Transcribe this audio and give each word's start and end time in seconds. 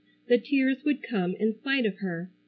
The 0.29 0.39
tears 0.39 0.83
would 0.83 1.03
come 1.03 1.35
in 1.35 1.53
spite 1.53 1.85
of 1.85 1.99
her. 1.99 2.31